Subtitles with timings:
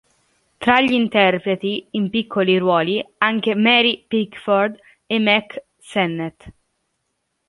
[0.57, 6.47] Tra gli interpreti, in piccoli ruoli, anche Mary Pickford e Mack Sennett.